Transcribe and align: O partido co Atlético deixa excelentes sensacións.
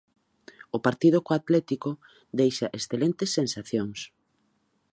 O 0.75 0.77
partido 0.85 1.19
co 1.25 1.35
Atlético 1.39 1.89
deixa 2.39 2.67
excelentes 2.79 3.29
sensacións. 3.37 3.99